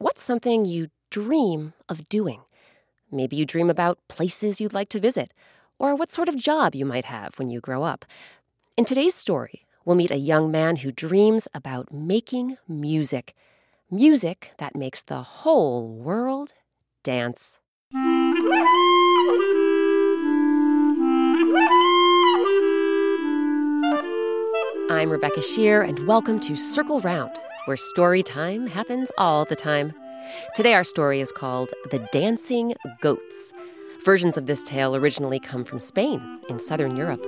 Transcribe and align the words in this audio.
What's 0.00 0.22
something 0.22 0.64
you 0.64 0.90
dream 1.10 1.72
of 1.88 2.08
doing? 2.08 2.42
Maybe 3.10 3.34
you 3.34 3.44
dream 3.44 3.68
about 3.68 3.98
places 4.06 4.60
you'd 4.60 4.72
like 4.72 4.88
to 4.90 5.00
visit, 5.00 5.32
or 5.76 5.96
what 5.96 6.12
sort 6.12 6.28
of 6.28 6.36
job 6.36 6.76
you 6.76 6.86
might 6.86 7.06
have 7.06 7.36
when 7.36 7.50
you 7.50 7.60
grow 7.60 7.82
up. 7.82 8.04
In 8.76 8.84
today's 8.84 9.16
story, 9.16 9.66
we'll 9.84 9.96
meet 9.96 10.12
a 10.12 10.16
young 10.16 10.52
man 10.52 10.76
who 10.76 10.92
dreams 10.92 11.48
about 11.52 11.92
making 11.92 12.58
music. 12.68 13.34
Music 13.90 14.52
that 14.58 14.76
makes 14.76 15.02
the 15.02 15.20
whole 15.22 15.88
world 15.88 16.52
dance. 17.02 17.58
I'm 24.90 25.10
Rebecca 25.10 25.40
Sheir, 25.40 25.84
and 25.84 26.06
welcome 26.06 26.38
to 26.38 26.54
Circle 26.54 27.00
Round 27.00 27.32
where 27.68 27.76
story 27.76 28.22
time 28.22 28.66
happens 28.66 29.12
all 29.18 29.44
the 29.44 29.54
time. 29.54 29.92
Today, 30.56 30.72
our 30.72 30.82
story 30.82 31.20
is 31.20 31.30
called 31.30 31.68
The 31.90 31.98
Dancing 32.12 32.74
Goats. 33.02 33.52
Versions 34.06 34.38
of 34.38 34.46
this 34.46 34.62
tale 34.62 34.96
originally 34.96 35.38
come 35.38 35.66
from 35.66 35.78
Spain 35.78 36.40
in 36.48 36.58
southern 36.58 36.96
Europe. 36.96 37.22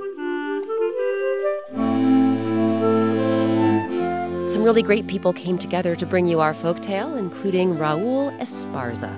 Some 4.48 4.62
really 4.62 4.82
great 4.82 5.08
people 5.08 5.34
came 5.34 5.58
together 5.58 5.94
to 5.94 6.06
bring 6.06 6.26
you 6.26 6.40
our 6.40 6.54
folk 6.54 6.80
tale, 6.80 7.16
including 7.16 7.76
Raul 7.76 8.34
Esparza. 8.40 9.14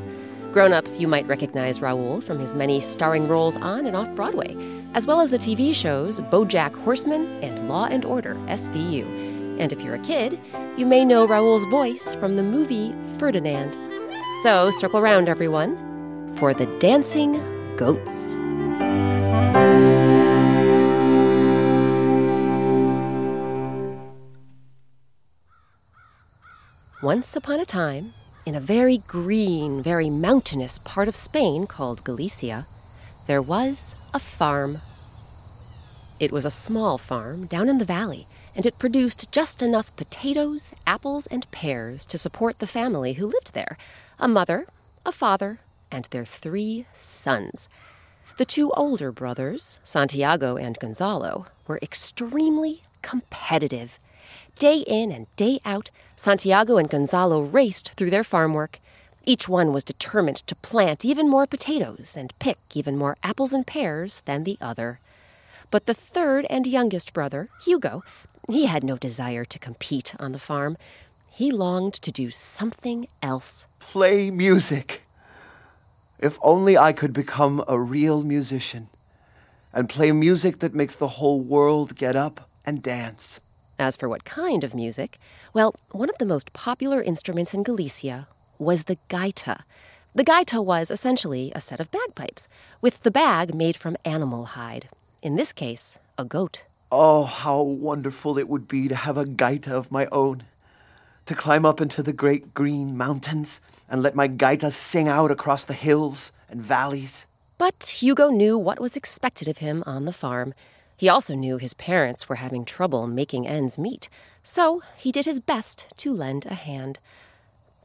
Grown 0.53 0.73
ups, 0.73 0.99
you 0.99 1.07
might 1.07 1.29
recognize 1.29 1.79
Raul 1.79 2.21
from 2.21 2.41
his 2.41 2.53
many 2.53 2.81
starring 2.81 3.29
roles 3.29 3.57
on 3.59 3.87
and 3.87 3.95
off 3.95 4.13
Broadway, 4.17 4.57
as 4.95 5.07
well 5.07 5.21
as 5.21 5.31
the 5.31 5.39
TV 5.39 5.73
shows 5.73 6.19
Bojack 6.19 6.75
Horseman 6.83 7.29
and 7.45 7.69
Law 7.69 7.85
and 7.85 8.05
Order 8.05 8.35
SVU. 8.49 9.42
And 9.59 9.73
if 9.73 9.81
you're 9.81 9.95
a 9.95 9.99
kid, 10.01 10.41
you 10.77 10.87
may 10.87 11.05
know 11.05 11.27
Raul's 11.27 11.65
voice 11.67 12.15
from 12.17 12.35
the 12.35 12.43
movie 12.43 12.95
Ferdinand. 13.19 13.77
So 14.43 14.71
circle 14.71 14.99
around, 14.99 15.29
everyone, 15.29 16.35
for 16.37 16.55
the 16.55 16.67
Dancing 16.79 17.35
Goats. 17.77 18.37
Once 27.03 27.35
upon 27.37 27.59
a 27.59 27.65
time, 27.65 28.05
in 28.47 28.55
a 28.55 28.61
very 28.61 28.99
green, 29.09 29.83
very 29.83 30.09
mountainous 30.09 30.79
part 30.79 31.09
of 31.09 31.17
Spain 31.17 31.67
called 31.67 32.05
Galicia, 32.05 32.65
there 33.27 33.43
was 33.43 34.11
a 34.15 34.19
farm. 34.19 34.79
It 36.21 36.33
was 36.33 36.45
a 36.45 36.51
small 36.51 36.99
farm 36.99 37.47
down 37.47 37.69
in 37.69 37.79
the 37.79 37.85
valley 37.85 38.25
and 38.55 38.67
it 38.67 38.79
produced 38.79 39.33
just 39.33 39.63
enough 39.63 39.97
potatoes, 39.97 40.75
apples, 40.87 41.27
and 41.27 41.51
pears 41.53 42.05
to 42.07 42.19
support 42.19 42.59
the 42.59 42.67
family 42.67 43.15
who 43.15 43.27
lived 43.27 43.55
there 43.55 43.77
a 44.19 44.29
mother, 44.29 44.67
a 45.05 45.13
father, 45.13 45.59
and 45.91 46.05
their 46.07 46.25
three 46.25 46.85
sons. 46.95 47.69
The 48.39 48.45
two 48.45 48.71
older 48.73 49.13
brothers, 49.13 49.79
Santiago 49.85 50.57
and 50.57 50.79
Gonzalo, 50.79 51.47
were 51.69 51.79
extremely 51.83 52.83
competitive. 53.03 53.99
Day 54.59 54.79
in 54.79 55.13
and 55.13 55.27
day 55.37 55.59
out, 55.65 55.91
Santiago 56.17 56.77
and 56.77 56.89
Gonzalo 56.89 57.43
raced 57.43 57.93
through 57.93 58.11
their 58.11 58.25
farm 58.25 58.55
work. 58.55 58.79
Each 59.25 59.49
one 59.49 59.73
was 59.73 59.85
determined 59.85 60.39
to 60.39 60.55
plant 60.57 61.05
even 61.05 61.29
more 61.29 61.47
potatoes 61.47 62.17
and 62.17 62.39
pick 62.39 62.59
even 62.75 62.97
more 62.97 63.17
apples 63.23 63.53
and 63.53 63.67
pears 63.67 64.21
than 64.21 64.45
the 64.45 64.59
other. 64.61 64.99
But 65.71 65.87
the 65.87 65.95
third 65.95 66.47
and 66.49 66.67
youngest 66.67 67.13
brother, 67.13 67.49
Hugo, 67.65 68.03
he 68.49 68.67
had 68.67 68.85
no 68.85 68.97
desire 68.97 69.45
to 69.45 69.59
compete 69.59 70.15
on 70.19 70.33
the 70.33 70.39
farm. 70.39 70.77
He 71.35 71.51
longed 71.51 71.95
to 71.95 72.11
do 72.11 72.31
something 72.31 73.07
else. 73.23 73.65
Play 73.81 74.31
music. 74.31 75.03
If 76.19 76.39
only 76.43 76.77
I 76.79 76.93
could 76.93 77.13
become 77.13 77.65
a 77.67 77.79
real 77.79 78.23
musician 78.23 78.87
and 79.75 79.89
play 79.89 80.13
music 80.13 80.59
that 80.59 80.75
makes 80.75 80.95
the 80.95 81.09
whole 81.09 81.41
world 81.41 81.97
get 81.97 82.15
up 82.15 82.41
and 82.67 82.83
dance. 82.83 83.41
As 83.79 83.97
for 83.97 84.09
what 84.09 84.25
kind 84.25 84.63
of 84.63 84.75
music, 84.75 85.19
well, 85.55 85.75
one 85.91 86.11
of 86.11 86.19
the 86.19 86.27
most 86.27 86.53
popular 86.53 87.03
instruments 87.03 87.55
in 87.55 87.63
Galicia 87.63 88.27
was 88.59 88.85
the 88.85 88.97
gaita. 89.09 89.63
The 90.15 90.25
gaita 90.25 90.65
was 90.65 90.91
essentially 90.91 91.53
a 91.55 91.61
set 91.61 91.81
of 91.81 91.91
bagpipes, 91.91 92.49
with 92.81 93.03
the 93.03 93.11
bag 93.11 93.55
made 93.55 93.77
from 93.77 93.97
animal 94.05 94.45
hide, 94.45 94.89
in 95.23 95.37
this 95.37 95.53
case, 95.53 95.99
a 96.19 96.25
goat. 96.25 96.65
Oh, 96.95 97.25
how 97.25 97.63
wonderful 97.63 98.37
it 98.37 98.51
would 98.51 98.69
be 98.69 98.87
to 98.87 98.95
have 98.95 99.17
a 99.17 99.25
gaita 99.25 99.69
of 99.69 99.91
my 99.91 100.05
own. 100.13 100.43
To 101.25 101.35
climb 101.35 101.65
up 101.65 101.81
into 101.81 102.03
the 102.03 102.13
great 102.13 102.53
green 102.53 102.99
mountains 102.99 103.63
and 103.89 104.03
let 104.03 104.15
my 104.15 104.29
gaita 104.29 104.71
sing 104.71 105.09
out 105.09 105.31
across 105.31 105.65
the 105.65 105.73
hills 105.73 106.33
and 106.51 106.61
valleys. 106.61 107.25
But 107.57 108.03
Hugo 108.03 108.29
knew 108.29 108.59
what 108.59 108.79
was 108.79 108.95
expected 108.95 109.49
of 109.49 109.59
him 109.59 109.83
on 109.87 110.05
the 110.05 110.13
farm. 110.13 110.53
He 110.99 111.09
also 111.09 111.35
knew 111.35 111.57
his 111.57 111.73
parents 111.73 112.29
were 112.29 112.35
having 112.35 112.67
trouble 112.67 113.07
making 113.07 113.49
ends 113.49 113.79
meet, 113.79 114.11
so 114.45 114.83
he 114.99 115.11
did 115.11 115.25
his 115.25 115.41
best 115.41 115.87
to 115.97 116.13
lend 116.13 116.45
a 116.45 116.55
hand. 116.55 116.99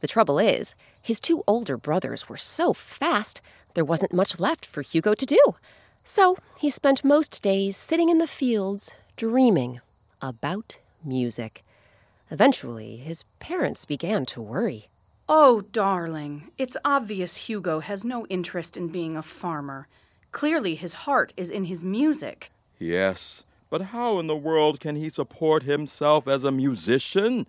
The 0.02 0.06
trouble 0.06 0.38
is, 0.38 0.74
his 1.02 1.18
two 1.18 1.42
older 1.46 1.78
brothers 1.78 2.28
were 2.28 2.36
so 2.36 2.74
fast, 2.74 3.40
there 3.72 3.86
wasn't 3.86 4.12
much 4.12 4.38
left 4.38 4.66
for 4.66 4.82
Hugo 4.82 5.14
to 5.14 5.24
do. 5.24 5.54
So 6.08 6.38
he 6.58 6.70
spent 6.70 7.04
most 7.04 7.42
days 7.42 7.76
sitting 7.76 8.08
in 8.08 8.16
the 8.16 8.26
fields, 8.26 8.90
dreaming 9.18 9.80
about 10.22 10.78
music. 11.04 11.62
Eventually, 12.30 12.96
his 12.96 13.24
parents 13.40 13.84
began 13.84 14.24
to 14.32 14.40
worry. 14.40 14.86
Oh, 15.28 15.60
darling, 15.70 16.44
it's 16.56 16.78
obvious 16.82 17.48
Hugo 17.48 17.80
has 17.80 18.06
no 18.06 18.24
interest 18.28 18.74
in 18.74 18.88
being 18.88 19.18
a 19.18 19.22
farmer. 19.22 19.86
Clearly, 20.32 20.76
his 20.76 21.04
heart 21.04 21.34
is 21.36 21.50
in 21.50 21.64
his 21.64 21.84
music. 21.84 22.48
Yes, 22.80 23.44
but 23.70 23.92
how 23.92 24.18
in 24.18 24.28
the 24.28 24.42
world 24.48 24.80
can 24.80 24.96
he 24.96 25.10
support 25.10 25.64
himself 25.64 26.26
as 26.26 26.42
a 26.42 26.50
musician? 26.50 27.44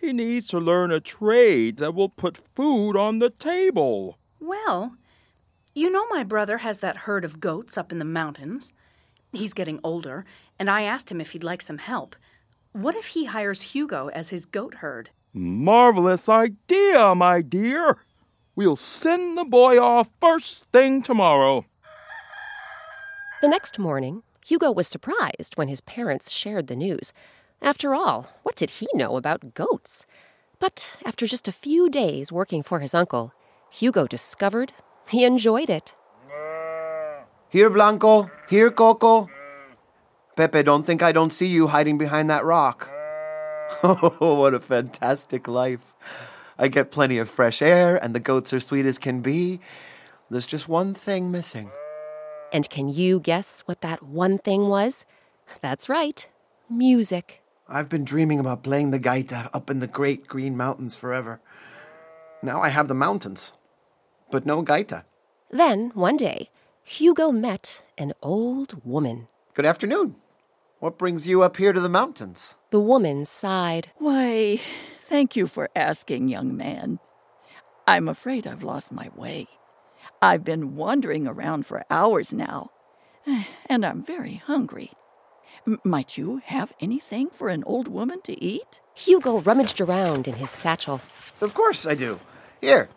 He 0.00 0.14
needs 0.14 0.46
to 0.46 0.58
learn 0.58 0.90
a 0.90 0.98
trade 0.98 1.76
that 1.76 1.94
will 1.94 2.08
put 2.08 2.38
food 2.38 2.96
on 2.96 3.18
the 3.18 3.28
table. 3.28 4.16
Well, 4.40 4.92
you 5.74 5.90
know, 5.90 6.06
my 6.10 6.24
brother 6.24 6.58
has 6.58 6.80
that 6.80 6.98
herd 6.98 7.24
of 7.24 7.40
goats 7.40 7.78
up 7.78 7.92
in 7.92 7.98
the 7.98 8.04
mountains. 8.04 8.72
He's 9.32 9.54
getting 9.54 9.80
older, 9.84 10.24
and 10.58 10.70
I 10.70 10.82
asked 10.82 11.10
him 11.10 11.20
if 11.20 11.32
he'd 11.32 11.44
like 11.44 11.62
some 11.62 11.78
help. 11.78 12.16
What 12.72 12.94
if 12.94 13.08
he 13.08 13.26
hires 13.26 13.62
Hugo 13.62 14.08
as 14.08 14.30
his 14.30 14.44
goat 14.44 14.76
herd? 14.76 15.10
Marvelous 15.34 16.28
idea, 16.28 17.14
my 17.14 17.42
dear. 17.42 17.98
We'll 18.56 18.76
send 18.76 19.38
the 19.38 19.44
boy 19.44 19.78
off 19.80 20.08
first 20.20 20.64
thing 20.64 21.02
tomorrow. 21.02 21.64
The 23.40 23.48
next 23.48 23.78
morning, 23.78 24.22
Hugo 24.46 24.72
was 24.72 24.88
surprised 24.88 25.54
when 25.56 25.68
his 25.68 25.80
parents 25.80 26.30
shared 26.30 26.66
the 26.66 26.74
news. 26.74 27.12
After 27.62 27.94
all, 27.94 28.28
what 28.42 28.56
did 28.56 28.70
he 28.70 28.88
know 28.94 29.16
about 29.16 29.54
goats? 29.54 30.06
But 30.58 30.96
after 31.04 31.26
just 31.26 31.46
a 31.46 31.52
few 31.52 31.88
days 31.88 32.32
working 32.32 32.62
for 32.62 32.80
his 32.80 32.94
uncle, 32.94 33.32
Hugo 33.70 34.06
discovered 34.06 34.72
he 35.08 35.24
enjoyed 35.24 35.70
it. 35.70 35.94
Here, 37.50 37.70
Blanco. 37.70 38.30
Here, 38.48 38.70
Coco. 38.70 39.28
Pepe, 40.36 40.62
don't 40.62 40.84
think 40.84 41.02
I 41.02 41.12
don't 41.12 41.32
see 41.32 41.46
you 41.46 41.66
hiding 41.66 41.98
behind 41.98 42.30
that 42.30 42.44
rock. 42.44 42.90
Oh, 43.82 44.40
what 44.40 44.54
a 44.54 44.60
fantastic 44.60 45.46
life. 45.46 45.94
I 46.58 46.68
get 46.68 46.90
plenty 46.90 47.18
of 47.18 47.28
fresh 47.28 47.60
air, 47.60 48.02
and 48.02 48.14
the 48.14 48.20
goats 48.20 48.54
are 48.54 48.60
sweet 48.60 48.86
as 48.86 48.98
can 48.98 49.20
be. 49.20 49.60
There's 50.30 50.46
just 50.46 50.68
one 50.68 50.94
thing 50.94 51.30
missing. 51.30 51.70
And 52.50 52.70
can 52.70 52.88
you 52.88 53.20
guess 53.20 53.60
what 53.66 53.82
that 53.82 54.02
one 54.02 54.38
thing 54.38 54.68
was? 54.68 55.04
That's 55.60 55.90
right 55.90 56.26
music. 56.68 57.42
I've 57.68 57.88
been 57.88 58.04
dreaming 58.04 58.38
about 58.38 58.62
playing 58.62 58.90
the 58.90 59.00
gaita 59.00 59.50
up 59.52 59.70
in 59.70 59.80
the 59.80 59.86
great 59.86 60.26
green 60.26 60.56
mountains 60.56 60.96
forever. 60.96 61.40
Now 62.42 62.60
I 62.60 62.68
have 62.68 62.88
the 62.88 62.94
mountains 62.94 63.52
but 64.30 64.46
no 64.46 64.62
gaita. 64.62 65.04
Then, 65.50 65.90
one 65.94 66.16
day, 66.16 66.50
Hugo 66.82 67.32
met 67.32 67.82
an 67.96 68.12
old 68.22 68.84
woman. 68.84 69.28
Good 69.54 69.66
afternoon. 69.66 70.16
What 70.80 70.98
brings 70.98 71.26
you 71.26 71.42
up 71.42 71.56
here 71.56 71.72
to 71.72 71.80
the 71.80 71.88
mountains? 71.88 72.54
The 72.70 72.80
woman 72.80 73.24
sighed. 73.24 73.88
Why, 73.96 74.60
thank 75.00 75.34
you 75.36 75.46
for 75.46 75.70
asking, 75.74 76.28
young 76.28 76.56
man. 76.56 77.00
I'm 77.86 78.08
afraid 78.08 78.46
I've 78.46 78.62
lost 78.62 78.92
my 78.92 79.10
way. 79.16 79.48
I've 80.22 80.44
been 80.44 80.76
wandering 80.76 81.26
around 81.26 81.66
for 81.66 81.84
hours 81.90 82.32
now, 82.32 82.70
and 83.66 83.84
I'm 83.84 84.04
very 84.04 84.34
hungry. 84.34 84.92
M- 85.66 85.80
might 85.84 86.16
you 86.16 86.40
have 86.44 86.72
anything 86.80 87.30
for 87.30 87.48
an 87.48 87.64
old 87.64 87.88
woman 87.88 88.20
to 88.22 88.42
eat? 88.42 88.80
Hugo 88.94 89.40
rummaged 89.40 89.80
around 89.80 90.28
in 90.28 90.34
his 90.34 90.50
satchel. 90.50 91.00
Of 91.40 91.54
course 91.54 91.86
I 91.86 91.94
do. 91.94 92.20
Here, 92.60 92.88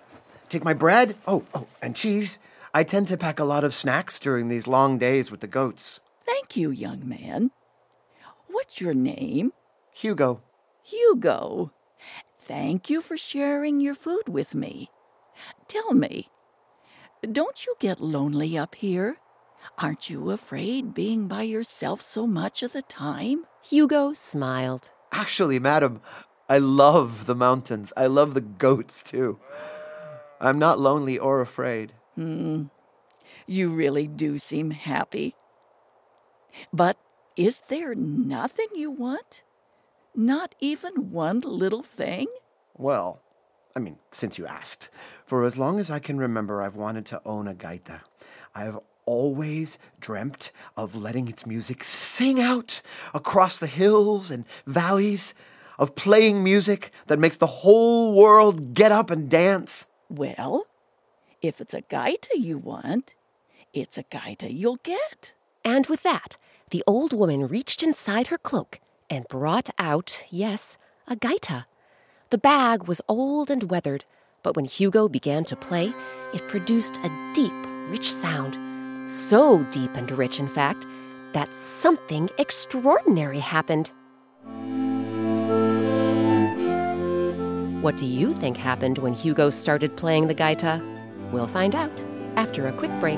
take 0.52 0.64
my 0.64 0.74
bread. 0.74 1.16
Oh, 1.26 1.46
oh, 1.54 1.68
and 1.82 1.96
cheese. 1.96 2.38
I 2.74 2.84
tend 2.84 3.08
to 3.08 3.18
pack 3.18 3.40
a 3.40 3.46
lot 3.46 3.64
of 3.64 3.74
snacks 3.74 4.20
during 4.20 4.48
these 4.48 4.68
long 4.68 4.98
days 4.98 5.32
with 5.32 5.40
the 5.40 5.48
goats. 5.48 6.00
Thank 6.26 6.56
you, 6.56 6.70
young 6.70 7.08
man. 7.08 7.52
What's 8.48 8.80
your 8.80 8.94
name? 8.94 9.54
Hugo. 9.94 10.42
Hugo. 10.84 11.74
Thank 12.38 12.90
you 12.90 13.02
for 13.02 13.18
sharing 13.18 13.80
your 13.82 13.96
food 13.96 14.28
with 14.28 14.54
me. 14.54 14.90
Tell 15.68 15.94
me, 15.94 16.30
don't 17.32 17.66
you 17.66 17.76
get 17.80 18.02
lonely 18.02 18.58
up 18.58 18.76
here? 18.76 19.18
Aren't 19.78 20.10
you 20.10 20.32
afraid 20.32 20.94
being 20.94 21.28
by 21.28 21.44
yourself 21.44 22.02
so 22.02 22.26
much 22.26 22.64
of 22.64 22.74
the 22.74 22.82
time? 22.82 23.46
Hugo 23.64 24.14
smiled. 24.14 24.90
Actually, 25.12 25.60
madam, 25.60 26.02
I 26.50 26.58
love 26.58 27.26
the 27.28 27.36
mountains. 27.36 27.94
I 27.96 28.08
love 28.08 28.34
the 28.34 28.42
goats, 28.42 29.04
too. 29.04 29.40
I'm 30.42 30.58
not 30.58 30.80
lonely 30.80 31.20
or 31.20 31.40
afraid. 31.40 31.94
Hmm. 32.16 32.64
You 33.46 33.70
really 33.70 34.08
do 34.08 34.40
seem 34.40 34.72
happy. 34.72 35.36
But 36.74 36.98
is 37.38 37.60
there 37.68 37.94
nothing 37.94 38.68
you 38.76 38.90
want? 38.90 39.44
Not 40.16 40.56
even 40.60 41.12
one 41.12 41.42
little 41.42 41.84
thing? 41.84 42.28
Well, 42.76 43.22
I 43.76 43.80
mean, 43.80 43.98
since 44.12 44.40
you 44.40 44.48
asked, 44.48 44.90
for 45.26 45.46
as 45.46 45.60
long 45.60 45.80
as 45.80 45.92
I 45.92 46.00
can 46.00 46.18
remember, 46.18 46.62
I've 46.62 46.76
wanted 46.76 47.06
to 47.08 47.22
own 47.24 47.48
a 47.48 47.54
gaita. 47.54 48.02
I've 48.56 48.80
always 49.06 49.78
dreamt 50.00 50.52
of 50.76 50.96
letting 50.96 51.28
its 51.28 51.46
music 51.46 51.84
sing 51.84 52.42
out 52.42 52.82
across 53.14 53.60
the 53.60 53.68
hills 53.68 54.32
and 54.32 54.46
valleys, 54.66 55.36
of 55.78 55.96
playing 55.96 56.44
music 56.44 56.92
that 57.08 57.20
makes 57.20 57.38
the 57.38 57.48
whole 57.48 58.16
world 58.16 58.74
get 58.74 58.92
up 58.92 59.10
and 59.10 59.30
dance. 59.30 59.86
Well, 60.12 60.66
if 61.42 61.62
it's 61.62 61.74
a 61.74 61.84
gaita 61.84 62.36
you 62.36 62.58
want, 62.58 63.14
it's 63.74 63.98
a 63.98 64.04
gaita 64.04 64.54
you'll 64.54 64.80
get. 64.84 65.32
And 65.64 65.88
with 65.88 66.04
that, 66.04 66.36
the 66.70 66.84
old 66.86 67.14
woman 67.14 67.48
reached 67.48 67.82
inside 67.82 68.28
her 68.28 68.38
cloak 68.38 68.82
and 69.10 69.26
brought 69.30 69.70
out, 69.80 70.22
yes, 70.30 70.76
a 71.08 71.16
gaita. 71.16 71.64
The 72.30 72.38
bag 72.38 72.90
was 72.90 73.00
old 73.08 73.50
and 73.50 73.72
weathered, 73.72 74.04
but 74.44 74.58
when 74.58 74.66
Hugo 74.66 75.08
began 75.08 75.46
to 75.46 75.56
play, 75.56 75.94
it 76.34 76.46
produced 76.50 76.98
a 76.98 77.32
deep, 77.34 77.54
rich 77.88 78.14
sound. 78.14 78.58
So 79.10 79.64
deep 79.72 79.96
and 79.96 80.12
rich, 80.12 80.42
in 80.42 80.50
fact, 80.50 80.86
that 81.32 81.54
something 81.54 82.30
extraordinary 82.38 83.40
happened. 83.40 83.92
What 87.82 87.98
do 87.98 88.06
you 88.06 88.36
think 88.36 88.58
happened 88.58 89.00
when 89.00 89.14
Hugo 89.14 89.50
started 89.50 89.98
playing 89.98 90.28
the 90.28 90.36
gaita? 90.36 90.80
We'll 91.32 91.48
find 91.48 91.74
out 91.74 91.92
after 92.36 92.68
a 92.68 92.74
quick 92.74 92.92
break. 93.00 93.18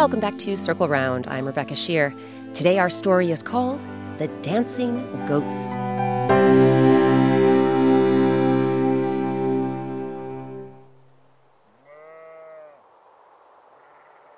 Welcome 0.00 0.20
back 0.20 0.38
to 0.38 0.56
Circle 0.56 0.88
Round. 0.88 1.26
I'm 1.26 1.44
Rebecca 1.44 1.74
Sheir. 1.74 2.18
Today 2.54 2.78
our 2.78 2.88
story 2.88 3.30
is 3.30 3.42
called 3.42 3.84
The 4.16 4.28
Dancing 4.40 4.96
Goats. 5.26 5.74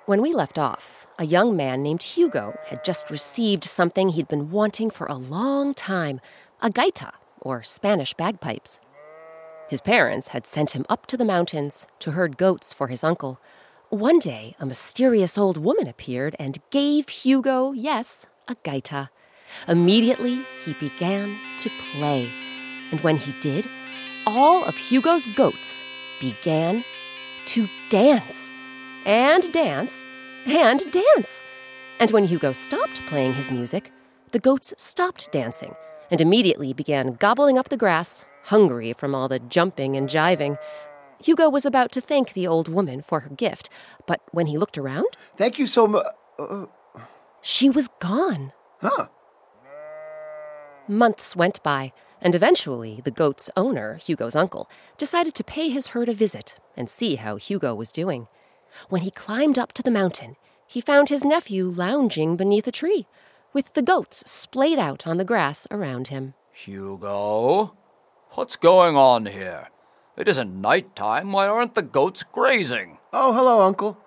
When 0.05 0.21
we 0.21 0.33
left 0.33 0.59
off, 0.59 1.07
a 1.17 1.25
young 1.25 1.55
man 1.55 1.81
named 1.81 2.03
Hugo 2.03 2.59
had 2.65 2.83
just 2.83 3.09
received 3.09 3.63
something 3.63 4.09
he'd 4.09 4.27
been 4.27 4.51
wanting 4.51 4.89
for 4.89 5.07
a 5.07 5.15
long 5.15 5.73
time 5.73 6.19
a 6.61 6.69
gaita, 6.69 7.11
or 7.39 7.63
Spanish 7.63 8.13
bagpipes. 8.13 8.81
His 9.69 9.79
parents 9.79 10.27
had 10.27 10.45
sent 10.45 10.71
him 10.71 10.85
up 10.89 11.05
to 11.05 11.15
the 11.15 11.23
mountains 11.23 11.87
to 11.99 12.11
herd 12.11 12.35
goats 12.35 12.73
for 12.73 12.87
his 12.87 13.01
uncle. 13.01 13.39
One 13.93 14.17
day, 14.17 14.55
a 14.59 14.65
mysterious 14.65 15.37
old 15.37 15.55
woman 15.55 15.87
appeared 15.87 16.35
and 16.39 16.57
gave 16.71 17.09
Hugo, 17.09 17.73
yes, 17.73 18.25
a 18.47 18.55
gaita. 18.55 19.09
Immediately, 19.67 20.41
he 20.65 20.73
began 20.79 21.37
to 21.59 21.69
play. 21.91 22.27
And 22.89 22.99
when 23.01 23.17
he 23.17 23.39
did, 23.39 23.67
all 24.25 24.63
of 24.63 24.75
Hugo's 24.75 25.27
goats 25.35 25.83
began 26.19 26.83
to 27.45 27.67
dance 27.91 28.49
and 29.05 29.53
dance 29.53 30.03
and 30.47 30.91
dance. 30.91 31.43
And 31.99 32.09
when 32.09 32.25
Hugo 32.25 32.51
stopped 32.51 32.99
playing 33.05 33.33
his 33.33 33.51
music, 33.51 33.91
the 34.31 34.39
goats 34.39 34.73
stopped 34.75 35.31
dancing 35.31 35.75
and 36.09 36.19
immediately 36.19 36.73
began 36.73 37.13
gobbling 37.13 37.59
up 37.59 37.69
the 37.69 37.77
grass, 37.77 38.25
hungry 38.45 38.93
from 38.93 39.13
all 39.13 39.27
the 39.27 39.37
jumping 39.37 39.95
and 39.95 40.09
jiving. 40.09 40.57
Hugo 41.23 41.49
was 41.49 41.65
about 41.65 41.91
to 41.93 42.01
thank 42.01 42.33
the 42.33 42.47
old 42.47 42.67
woman 42.67 43.01
for 43.01 43.21
her 43.21 43.29
gift, 43.29 43.69
but 44.05 44.21
when 44.31 44.47
he 44.47 44.57
looked 44.57 44.77
around, 44.77 45.07
Thank 45.37 45.57
you 45.57 45.67
so 45.67 45.87
much. 45.87 46.05
Uh, 46.37 46.65
she 47.41 47.69
was 47.69 47.87
gone. 47.99 48.51
huh. 48.81 49.07
Months 50.87 51.35
went 51.35 51.63
by, 51.63 51.93
and 52.21 52.35
eventually 52.35 53.01
the 53.03 53.11
goat's 53.11 53.49
owner, 53.55 53.95
Hugo's 53.95 54.35
uncle, 54.35 54.69
decided 54.97 55.33
to 55.35 55.43
pay 55.43 55.69
his 55.69 55.87
herd 55.87 56.09
a 56.09 56.13
visit 56.13 56.55
and 56.75 56.89
see 56.89 57.15
how 57.15 57.37
Hugo 57.37 57.73
was 57.73 57.91
doing. 57.91 58.27
When 58.89 59.01
he 59.03 59.11
climbed 59.11 59.57
up 59.57 59.71
to 59.73 59.83
the 59.83 59.91
mountain, 59.91 60.35
he 60.67 60.81
found 60.81 61.09
his 61.09 61.23
nephew 61.23 61.65
lounging 61.69 62.35
beneath 62.35 62.67
a 62.67 62.71
tree, 62.71 63.07
with 63.53 63.73
the 63.75 63.81
goats 63.81 64.29
splayed 64.29 64.79
out 64.79 65.05
on 65.07 65.17
the 65.17 65.25
grass 65.25 65.67
around 65.71 66.07
him. 66.07 66.33
Hugo? 66.51 67.75
What's 68.31 68.55
going 68.55 68.95
on 68.97 69.27
here? 69.27 69.67
It 70.17 70.27
isn't 70.27 70.61
night 70.61 70.95
time. 70.95 71.31
Why 71.31 71.47
aren't 71.47 71.73
the 71.73 71.81
goats 71.81 72.23
grazing? 72.23 72.99
Oh, 73.11 73.33
hello, 73.33 73.61
Uncle. 73.61 73.97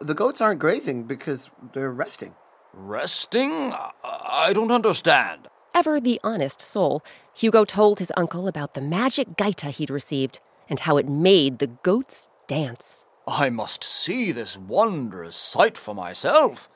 The 0.00 0.14
goats 0.14 0.40
aren't 0.40 0.60
grazing 0.60 1.04
because 1.04 1.50
they're 1.72 1.92
resting. 1.92 2.34
Resting? 2.72 3.72
I- 3.72 3.90
I 4.04 4.52
don't 4.52 4.70
understand. 4.70 5.48
Ever 5.74 6.00
the 6.00 6.20
honest 6.22 6.60
soul, 6.60 7.02
Hugo 7.34 7.64
told 7.64 7.98
his 7.98 8.12
uncle 8.16 8.46
about 8.48 8.74
the 8.74 8.80
magic 8.80 9.36
gaita 9.36 9.70
he'd 9.70 9.90
received 9.90 10.40
and 10.68 10.80
how 10.80 10.96
it 10.96 11.08
made 11.08 11.58
the 11.58 11.66
goats 11.68 12.28
dance. 12.46 13.04
I 13.26 13.50
must 13.50 13.82
see 13.82 14.30
this 14.32 14.56
wondrous 14.56 15.36
sight 15.36 15.76
for 15.76 15.94
myself. 15.94 16.68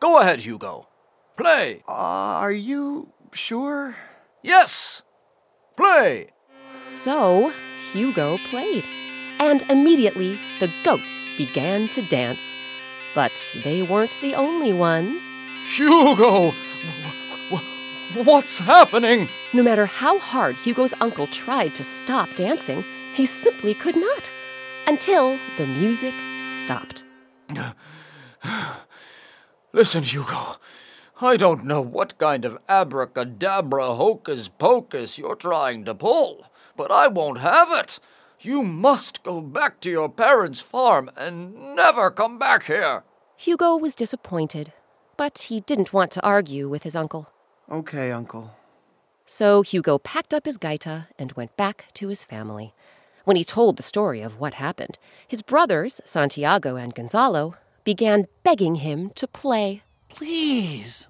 Go 0.00 0.18
ahead, 0.18 0.40
Hugo. 0.42 0.88
Play. 1.36 1.82
Uh, 1.88 1.92
are 1.92 2.52
you 2.52 3.12
sure? 3.32 3.96
Yes. 4.42 5.02
Play. 5.76 6.30
So 6.86 7.52
Hugo 7.92 8.38
played, 8.50 8.84
and 9.38 9.62
immediately 9.70 10.38
the 10.60 10.70
goats 10.84 11.26
began 11.36 11.88
to 11.88 12.02
dance. 12.02 12.54
But 13.14 13.32
they 13.64 13.82
weren't 13.82 14.16
the 14.20 14.34
only 14.34 14.72
ones. 14.72 15.22
Hugo! 15.74 16.52
What's 18.14 18.58
happening? 18.58 19.28
No 19.52 19.62
matter 19.62 19.86
how 19.86 20.18
hard 20.18 20.56
Hugo's 20.56 20.94
uncle 21.00 21.26
tried 21.26 21.74
to 21.74 21.84
stop 21.84 22.28
dancing, 22.34 22.82
he 23.14 23.26
simply 23.26 23.74
could 23.74 23.96
not. 23.96 24.30
Until 24.86 25.38
the 25.58 25.66
music 25.66 26.14
stopped. 26.64 27.04
Listen, 29.72 30.02
Hugo. 30.02 30.56
I 31.20 31.36
don't 31.36 31.64
know 31.64 31.80
what 31.80 32.16
kind 32.16 32.44
of 32.44 32.58
abracadabra 32.68 33.94
hocus 33.96 34.48
pocus 34.48 35.18
you're 35.18 35.34
trying 35.34 35.84
to 35.84 35.94
pull, 35.94 36.46
but 36.78 36.90
I 36.90 37.08
won't 37.08 37.38
have 37.38 37.70
it. 37.72 37.98
You 38.40 38.62
must 38.62 39.22
go 39.24 39.40
back 39.42 39.80
to 39.80 39.90
your 39.90 40.08
parents' 40.08 40.60
farm 40.60 41.10
and 41.16 41.74
never 41.76 42.10
come 42.10 42.38
back 42.38 42.64
here. 42.64 43.02
Hugo 43.36 43.76
was 43.76 43.94
disappointed, 43.94 44.72
but 45.16 45.38
he 45.48 45.60
didn't 45.60 45.92
want 45.92 46.12
to 46.12 46.24
argue 46.24 46.68
with 46.68 46.84
his 46.84 46.96
uncle. 46.96 47.30
Okay, 47.70 48.12
Uncle. 48.12 48.52
So 49.26 49.62
Hugo 49.62 49.98
packed 49.98 50.32
up 50.32 50.46
his 50.46 50.56
gaita 50.56 51.08
and 51.18 51.32
went 51.32 51.56
back 51.56 51.86
to 51.94 52.08
his 52.08 52.22
family. 52.22 52.72
When 53.24 53.36
he 53.36 53.44
told 53.44 53.76
the 53.76 53.82
story 53.82 54.22
of 54.22 54.40
what 54.40 54.54
happened, 54.54 54.98
his 55.26 55.42
brothers, 55.42 56.00
Santiago 56.06 56.76
and 56.76 56.94
Gonzalo, 56.94 57.56
began 57.84 58.24
begging 58.42 58.76
him 58.76 59.10
to 59.16 59.26
play. 59.26 59.82
Please, 60.08 61.06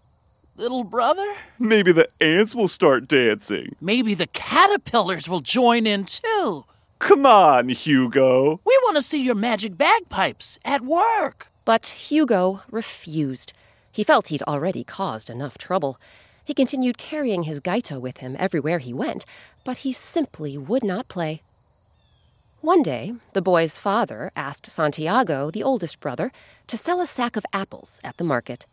little 0.58 0.84
brother? 0.84 1.26
Maybe 1.58 1.92
the 1.92 2.08
ants 2.20 2.54
will 2.54 2.68
start 2.68 3.08
dancing. 3.08 3.74
Maybe 3.80 4.14
the 4.14 4.26
caterpillars 4.26 5.28
will 5.28 5.40
join 5.40 5.86
in 5.86 6.04
too. 6.04 6.64
Come 6.98 7.24
on, 7.24 7.68
Hugo. 7.68 8.60
We 8.66 8.78
want 8.82 8.96
to 8.96 9.02
see 9.02 9.22
your 9.22 9.36
magic 9.36 9.78
bagpipes 9.78 10.58
at 10.64 10.80
work. 10.80 11.46
But 11.64 11.86
Hugo 11.86 12.62
refused. 12.70 13.52
He 13.92 14.02
felt 14.04 14.28
he'd 14.28 14.42
already 14.42 14.84
caused 14.84 15.30
enough 15.30 15.58
trouble. 15.58 15.98
He 16.44 16.54
continued 16.54 16.98
carrying 16.98 17.44
his 17.44 17.60
gaita 17.60 18.00
with 18.00 18.18
him 18.18 18.34
everywhere 18.38 18.78
he 18.78 18.92
went, 18.92 19.24
but 19.64 19.78
he 19.78 19.92
simply 19.92 20.56
would 20.58 20.82
not 20.82 21.08
play. 21.08 21.40
One 22.62 22.82
day, 22.82 23.12
the 23.34 23.42
boy's 23.42 23.78
father 23.78 24.32
asked 24.34 24.66
Santiago, 24.66 25.50
the 25.50 25.62
oldest 25.62 26.00
brother, 26.00 26.32
to 26.66 26.76
sell 26.76 27.00
a 27.00 27.06
sack 27.06 27.36
of 27.36 27.46
apples 27.52 28.00
at 28.02 28.16
the 28.16 28.24
market. 28.24 28.66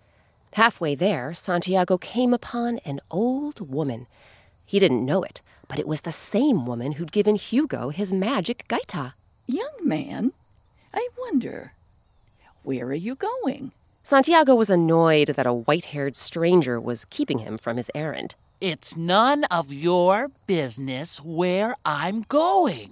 Halfway 0.55 0.95
there, 0.95 1.33
Santiago 1.33 1.97
came 1.97 2.33
upon 2.33 2.79
an 2.85 3.01
old 3.11 3.69
woman. 3.69 4.05
He 4.65 4.79
didn't 4.79 5.05
know 5.05 5.21
it, 5.21 5.41
but 5.67 5.79
it 5.79 5.85
was 5.85 6.01
the 6.01 6.13
same 6.13 6.65
woman 6.65 6.93
who'd 6.93 7.11
given 7.11 7.35
Hugo 7.35 7.89
his 7.89 8.13
magic 8.13 8.65
gaita. 8.69 9.11
Young 9.47 9.75
man, 9.83 10.31
I 10.93 11.09
wonder, 11.19 11.73
where 12.63 12.85
are 12.85 12.93
you 12.93 13.15
going? 13.15 13.71
Santiago 14.05 14.55
was 14.55 14.69
annoyed 14.69 15.27
that 15.35 15.45
a 15.45 15.53
white 15.53 15.91
haired 15.91 16.15
stranger 16.15 16.79
was 16.79 17.03
keeping 17.03 17.39
him 17.39 17.57
from 17.57 17.75
his 17.75 17.91
errand. 17.93 18.35
It's 18.61 18.95
none 18.95 19.43
of 19.51 19.73
your 19.73 20.29
business 20.47 21.21
where 21.21 21.75
I'm 21.83 22.21
going. 22.29 22.91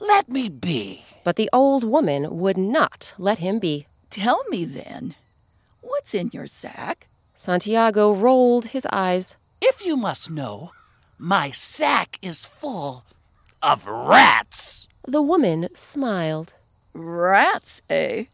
Let 0.00 0.30
me 0.30 0.48
be. 0.48 1.04
But 1.24 1.36
the 1.36 1.50
old 1.52 1.84
woman 1.84 2.38
would 2.38 2.56
not 2.56 3.12
let 3.18 3.36
him 3.36 3.58
be. 3.58 3.84
Tell 4.08 4.42
me 4.48 4.64
then, 4.64 5.14
what's 5.82 6.14
in 6.14 6.30
your 6.32 6.46
sack? 6.46 7.06
Santiago 7.36 8.12
rolled 8.12 8.66
his 8.66 8.86
eyes. 8.90 9.36
If 9.60 9.84
you 9.84 9.96
must 9.96 10.30
know, 10.30 10.70
my 11.18 11.50
sack 11.50 12.18
is 12.22 12.46
full 12.46 13.04
of 13.62 13.86
rats. 13.86 14.86
The 15.06 15.22
woman 15.22 15.68
smiled. 15.74 16.52
Rats, 16.94 17.82
eh? 17.90 18.24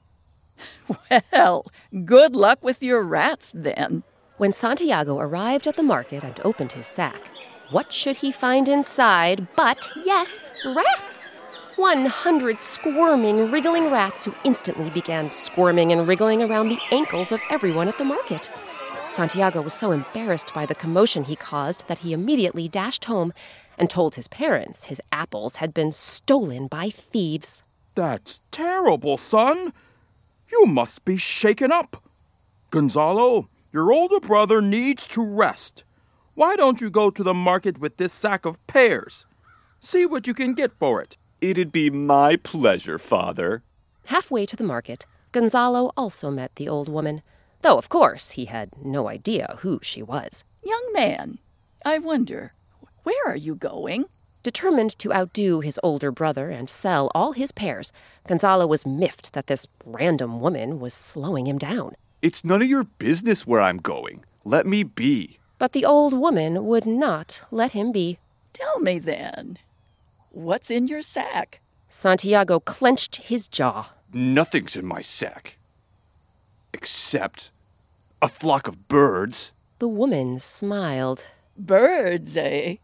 Well, 1.33 1.67
good 2.05 2.35
luck 2.35 2.63
with 2.63 2.83
your 2.83 3.03
rats 3.03 3.53
then. 3.55 4.03
When 4.37 4.53
Santiago 4.53 5.19
arrived 5.19 5.67
at 5.67 5.77
the 5.77 5.83
market 5.83 6.23
and 6.23 6.41
opened 6.45 6.73
his 6.73 6.87
sack, 6.87 7.31
what 7.71 7.93
should 7.93 8.19
he 8.19 8.33
find 8.33 8.69
inside 8.69 9.49
but, 9.57 9.91
yes, 10.05 10.41
rats? 10.65 11.31
100 11.79 12.61
squirming, 12.61 13.53
wriggling 13.53 13.89
rats 13.89 14.25
who 14.25 14.35
instantly 14.43 14.91
began 14.91 15.31
squirming 15.31 15.93
and 15.93 16.09
wriggling 16.09 16.43
around 16.43 16.67
the 16.67 16.81
ankles 16.91 17.31
of 17.31 17.41
everyone 17.51 17.87
at 17.87 17.97
the 17.99 18.05
market. 18.05 18.51
Santiago 19.13 19.61
was 19.61 19.75
so 19.75 19.93
embarrassed 19.93 20.53
by 20.53 20.67
the 20.67 20.75
commotion 20.75 21.23
he 21.23 21.37
caused 21.37 21.87
that 21.87 22.01
he 22.01 22.13
immediately 22.13 22.67
dashed 22.67 23.05
home 23.05 23.33
and 23.79 23.89
told 23.89 24.17
his 24.17 24.27
parents 24.27 24.85
his 24.85 25.01
apples 25.13 25.57
had 25.57 25.73
been 25.73 25.93
stolen 25.93 26.67
by 26.67 26.91
thieves. 26.91 27.63
That's 27.95 28.41
terrible, 28.51 29.17
son. 29.17 29.73
You 30.51 30.67
must 30.67 31.05
be 31.05 31.17
shaken 31.17 31.71
up. 31.71 31.97
Gonzalo, 32.73 33.47
your 33.73 33.93
older 33.93 34.19
brother 34.19 34.61
needs 34.61 35.07
to 35.09 35.25
rest. 35.25 35.85
Why 36.35 36.57
don't 36.57 36.81
you 36.81 36.91
go 36.91 37.11
to 37.11 37.23
the 37.23 37.35
market 37.35 37.79
with 37.79 37.99
this 37.99 38.13
sack 38.13 38.45
of 38.45 38.67
pears? 38.67 39.25
See 39.79 40.07
what 40.07 40.27
you 40.27 40.35
can 40.35 40.55
get 40.55 40.73
for 40.73 41.01
it. 41.01 41.17
It'd 41.41 41.71
be 41.71 41.89
my 41.89 42.35
pleasure, 42.35 42.99
Father. 42.99 43.63
Halfway 44.07 44.45
to 44.47 44.57
the 44.57 44.65
market, 44.65 45.07
Gonzalo 45.31 45.93
also 45.97 46.31
met 46.31 46.53
the 46.57 46.69
old 46.69 46.89
woman, 46.89 47.23
though 47.63 47.79
of 47.79 47.89
course 47.89 48.33
he 48.33 48.47
had 48.47 48.71
no 48.85 49.09
idea 49.09 49.57
who 49.61 49.79
she 49.81 50.03
was. 50.03 50.43
Young 50.65 50.91
man, 50.93 51.39
I 51.85 51.99
wonder, 51.99 52.53
where 53.05 53.25
are 53.25 53.37
you 53.37 53.55
going? 53.55 54.07
Determined 54.43 54.99
to 54.99 55.13
outdo 55.13 55.61
his 55.61 55.79
older 55.85 56.11
brother 56.11 56.51
and 56.51 56.69
sell 56.69 57.09
all 57.15 57.33
his 57.33 57.53
pears, 57.53 57.93
Gonzalo 58.27 58.67
was 58.67 58.87
miffed 58.87 59.33
that 59.35 59.47
this 59.47 59.69
random 59.87 60.41
woman 60.41 60.81
was 60.81 60.93
slowing 60.93 61.47
him 61.47 61.59
down. 61.59 61.93
It's 62.21 62.45
none 62.45 62.63
of 62.63 62.69
your 62.69 62.85
business 62.99 63.47
where 63.47 63.61
I'm 63.61 63.79
going. 63.79 64.25
Let 64.45 64.67
me 64.67 64.83
be. 64.83 65.39
But 65.61 65.73
the 65.73 65.85
old 65.85 66.15
woman 66.15 66.65
would 66.65 66.87
not 66.87 67.43
let 67.53 67.73
him 67.73 67.93
be. 67.93 68.19
Tell 68.53 68.81
me 68.81 68.99
then, 68.99 69.59
what's 70.33 70.71
in 70.71 70.89
your 70.89 71.03
sack? 71.03 71.61
Santiago 71.91 72.61
clenched 72.61 73.17
his 73.17 73.49
jaw. 73.49 73.91
Nothing's 74.13 74.77
in 74.77 74.87
my 74.87 75.03
sack. 75.03 75.57
Except 76.73 77.51
a 78.23 78.29
flock 78.29 78.69
of 78.69 78.89
birds. 78.89 79.53
The 79.79 79.89
woman 79.89 80.39
smiled. 80.39 81.25
Birds, 81.59 82.37
eh? 82.37 82.77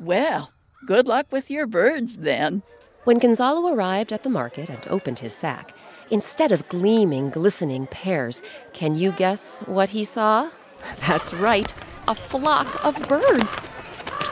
Well, 0.00 0.50
good 0.86 1.06
luck 1.06 1.26
with 1.30 1.50
your 1.50 1.66
birds 1.66 2.18
then. 2.18 2.62
When 3.04 3.18
Gonzalo 3.18 3.72
arrived 3.72 4.12
at 4.12 4.22
the 4.22 4.30
market 4.30 4.68
and 4.68 4.86
opened 4.88 5.18
his 5.18 5.34
sack, 5.34 5.74
instead 6.10 6.50
of 6.50 6.68
gleaming, 6.68 7.30
glistening 7.30 7.86
pears, 7.86 8.42
can 8.72 8.94
you 8.94 9.12
guess 9.12 9.60
what 9.66 9.90
he 9.90 10.04
saw? 10.04 10.50
That's 11.06 11.34
right, 11.34 11.72
a 12.08 12.14
flock 12.14 12.84
of 12.84 13.08
birds. 13.08 13.58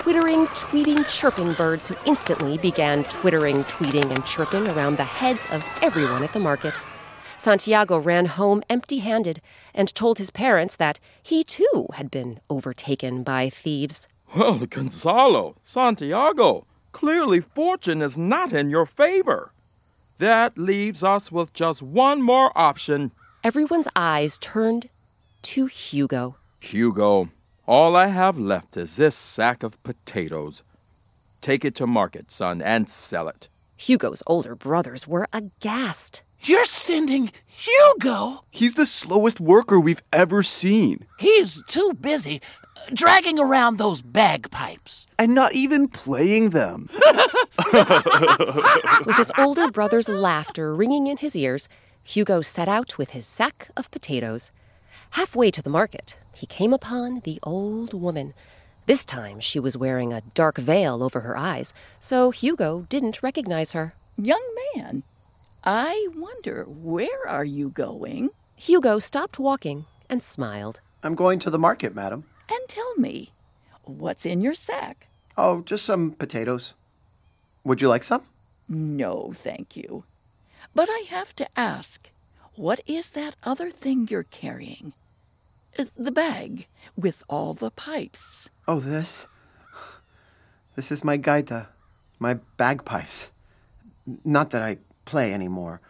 Twittering, 0.02 0.46
tweeting, 0.48 1.08
chirping 1.08 1.52
birds 1.52 1.86
who 1.86 1.94
instantly 2.06 2.58
began 2.58 3.04
twittering, 3.04 3.62
tweeting, 3.64 4.10
and 4.10 4.26
chirping 4.26 4.66
around 4.66 4.96
the 4.96 5.04
heads 5.04 5.46
of 5.52 5.64
everyone 5.80 6.24
at 6.24 6.32
the 6.32 6.40
market. 6.40 6.74
Santiago 7.38 7.98
ran 7.98 8.26
home 8.26 8.64
empty 8.68 8.98
handed 8.98 9.40
and 9.72 9.94
told 9.94 10.18
his 10.18 10.30
parents 10.30 10.74
that 10.74 10.98
he 11.22 11.44
too 11.44 11.86
had 11.94 12.10
been 12.10 12.38
overtaken 12.50 13.22
by 13.22 13.48
thieves. 13.48 14.08
Well, 14.36 14.66
Gonzalo, 14.66 15.54
Santiago, 15.62 16.64
clearly 16.90 17.40
fortune 17.40 18.02
is 18.02 18.18
not 18.18 18.52
in 18.52 18.70
your 18.70 18.86
favor. 18.86 19.52
That 20.18 20.58
leaves 20.58 21.04
us 21.04 21.30
with 21.30 21.54
just 21.54 21.80
one 21.80 22.20
more 22.20 22.50
option. 22.58 23.12
Everyone's 23.44 23.88
eyes 23.94 24.36
turned 24.40 24.88
to 25.42 25.66
Hugo. 25.66 26.34
Hugo, 26.60 27.28
all 27.66 27.96
I 27.96 28.08
have 28.08 28.38
left 28.38 28.76
is 28.76 28.96
this 28.96 29.14
sack 29.14 29.62
of 29.62 29.82
potatoes. 29.84 30.62
Take 31.40 31.64
it 31.64 31.74
to 31.76 31.86
market, 31.86 32.30
son, 32.30 32.60
and 32.62 32.88
sell 32.88 33.28
it. 33.28 33.48
Hugo's 33.76 34.22
older 34.26 34.54
brothers 34.54 35.06
were 35.08 35.26
aghast. 35.32 36.22
You're 36.42 36.64
sending 36.64 37.30
Hugo? 37.48 38.40
He's 38.50 38.74
the 38.74 38.86
slowest 38.86 39.40
worker 39.40 39.78
we've 39.78 40.02
ever 40.12 40.42
seen. 40.42 41.04
He's 41.18 41.62
too 41.66 41.92
busy 42.00 42.40
uh, 42.76 42.80
dragging 42.92 43.38
around 43.38 43.78
those 43.78 44.02
bagpipes. 44.02 45.06
And 45.18 45.34
not 45.34 45.54
even 45.54 45.86
playing 45.88 46.50
them. 46.50 46.88
With 47.72 49.16
his 49.16 49.30
older 49.38 49.68
brother's 49.68 50.08
laughter 50.08 50.74
ringing 50.74 51.06
in 51.06 51.18
his 51.18 51.36
ears, 51.36 51.68
Hugo 52.04 52.40
set 52.42 52.68
out 52.68 52.98
with 52.98 53.10
his 53.10 53.26
sack 53.26 53.68
of 53.76 53.90
potatoes. 53.92 54.50
Halfway 55.12 55.52
to 55.52 55.62
the 55.62 55.70
market, 55.70 56.14
he 56.42 56.46
came 56.46 56.72
upon 56.72 57.20
the 57.20 57.38
old 57.44 57.94
woman. 57.94 58.32
This 58.86 59.04
time 59.04 59.38
she 59.38 59.60
was 59.60 59.76
wearing 59.76 60.12
a 60.12 60.22
dark 60.34 60.56
veil 60.56 61.00
over 61.00 61.20
her 61.20 61.36
eyes, 61.36 61.72
so 62.00 62.32
Hugo 62.32 62.84
didn't 62.88 63.22
recognize 63.22 63.70
her. 63.70 63.92
Young 64.16 64.42
man, 64.74 65.04
I 65.62 66.08
wonder, 66.16 66.64
where 66.64 67.28
are 67.28 67.44
you 67.44 67.68
going? 67.68 68.30
Hugo 68.56 68.98
stopped 68.98 69.38
walking 69.38 69.84
and 70.10 70.20
smiled. 70.20 70.80
I'm 71.04 71.14
going 71.14 71.38
to 71.38 71.50
the 71.50 71.60
market, 71.60 71.94
madam. 71.94 72.24
And 72.50 72.58
tell 72.66 72.96
me, 72.96 73.30
what's 73.84 74.26
in 74.26 74.40
your 74.40 74.54
sack? 74.54 75.06
Oh, 75.38 75.62
just 75.62 75.84
some 75.84 76.10
potatoes. 76.10 76.74
Would 77.62 77.80
you 77.80 77.88
like 77.88 78.02
some? 78.02 78.22
No, 78.68 79.32
thank 79.32 79.76
you. 79.76 80.02
But 80.74 80.88
I 80.90 81.04
have 81.08 81.36
to 81.36 81.46
ask, 81.56 82.08
what 82.56 82.80
is 82.88 83.10
that 83.10 83.36
other 83.44 83.70
thing 83.70 84.08
you're 84.10 84.24
carrying? 84.24 84.92
Uh, 85.78 85.84
The 85.96 86.12
bag 86.12 86.66
with 86.96 87.22
all 87.28 87.54
the 87.54 87.70
pipes. 87.70 88.48
Oh, 88.68 88.80
this? 88.80 89.26
This 90.76 90.90
is 90.92 91.04
my 91.04 91.18
gaita, 91.18 91.66
my 92.20 92.34
bagpipes. 92.56 93.30
Not 94.24 94.50
that 94.50 94.62
I 94.62 94.78
play 95.04 95.32
anymore. 95.32 95.80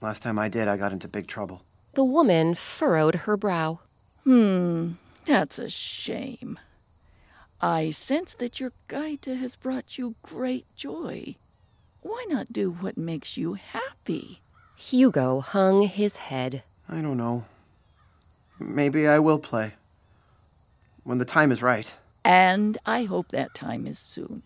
Last 0.00 0.22
time 0.22 0.38
I 0.38 0.48
did, 0.48 0.68
I 0.68 0.76
got 0.76 0.92
into 0.92 1.08
big 1.08 1.26
trouble. 1.26 1.62
The 1.94 2.04
woman 2.04 2.54
furrowed 2.54 3.14
her 3.26 3.36
brow. 3.36 3.80
Hmm, 4.24 4.92
that's 5.26 5.58
a 5.58 5.68
shame. 5.68 6.58
I 7.60 7.90
sense 7.90 8.32
that 8.34 8.60
your 8.60 8.70
gaita 8.88 9.36
has 9.38 9.56
brought 9.56 9.98
you 9.98 10.14
great 10.22 10.64
joy. 10.76 11.34
Why 12.02 12.24
not 12.28 12.52
do 12.52 12.70
what 12.70 12.96
makes 12.96 13.36
you 13.36 13.54
happy? 13.54 14.38
Hugo 14.78 15.40
hung 15.40 15.82
his 15.82 16.16
head. 16.16 16.62
I 16.88 17.02
don't 17.02 17.18
know. 17.18 17.44
Maybe 18.60 19.08
I 19.08 19.18
will 19.18 19.38
play. 19.38 19.72
When 21.04 21.18
the 21.18 21.24
time 21.24 21.50
is 21.50 21.62
right. 21.62 21.92
And 22.24 22.76
I 22.84 23.04
hope 23.04 23.28
that 23.28 23.54
time 23.54 23.86
is 23.86 23.98
soon. 23.98 24.42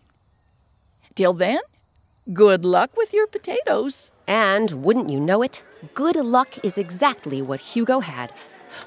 Till 1.13 1.33
then, 1.33 1.59
good 2.33 2.63
luck 2.63 2.95
with 2.95 3.13
your 3.13 3.27
potatoes. 3.27 4.11
And 4.27 4.83
wouldn't 4.83 5.09
you 5.09 5.19
know 5.19 5.41
it, 5.41 5.61
good 5.93 6.15
luck 6.15 6.57
is 6.63 6.77
exactly 6.77 7.41
what 7.41 7.59
Hugo 7.59 7.99
had. 7.99 8.33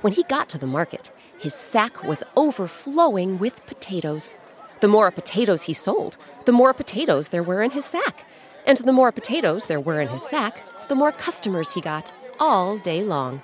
When 0.00 0.14
he 0.14 0.22
got 0.24 0.48
to 0.50 0.58
the 0.58 0.66
market, 0.66 1.12
his 1.38 1.54
sack 1.54 2.02
was 2.02 2.24
overflowing 2.36 3.38
with 3.38 3.64
potatoes. 3.66 4.32
The 4.80 4.88
more 4.88 5.10
potatoes 5.10 5.62
he 5.62 5.72
sold, 5.72 6.16
the 6.46 6.52
more 6.52 6.72
potatoes 6.72 7.28
there 7.28 7.42
were 7.42 7.62
in 7.62 7.72
his 7.72 7.84
sack. 7.84 8.26
And 8.66 8.78
the 8.78 8.92
more 8.92 9.12
potatoes 9.12 9.66
there 9.66 9.80
were 9.80 10.00
in 10.00 10.08
his 10.08 10.22
sack, 10.22 10.62
the 10.88 10.94
more 10.94 11.12
customers 11.12 11.72
he 11.72 11.80
got, 11.80 12.12
all 12.40 12.78
day 12.78 13.02
long. 13.02 13.42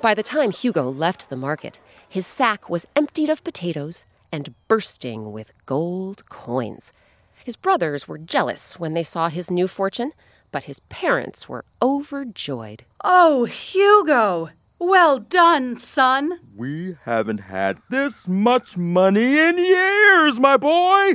By 0.00 0.14
the 0.14 0.22
time 0.22 0.50
Hugo 0.50 0.88
left 0.88 1.28
the 1.28 1.36
market, 1.36 1.78
his 2.08 2.26
sack 2.26 2.68
was 2.68 2.86
emptied 2.96 3.30
of 3.30 3.44
potatoes 3.44 4.04
and 4.32 4.54
bursting 4.68 5.32
with 5.32 5.64
gold 5.66 6.28
coins. 6.28 6.92
His 7.44 7.56
brothers 7.56 8.08
were 8.08 8.18
jealous 8.18 8.78
when 8.78 8.94
they 8.94 9.02
saw 9.02 9.28
his 9.28 9.50
new 9.50 9.68
fortune, 9.68 10.12
but 10.50 10.64
his 10.64 10.80
parents 10.88 11.48
were 11.48 11.64
overjoyed. 11.82 12.84
Oh, 13.04 13.44
Hugo! 13.44 14.50
Well 14.78 15.18
done, 15.20 15.76
son. 15.76 16.38
We 16.56 16.96
haven't 17.04 17.38
had 17.38 17.78
this 17.88 18.26
much 18.26 18.76
money 18.76 19.38
in 19.38 19.58
years, 19.58 20.40
my 20.40 20.56
boy. 20.56 21.14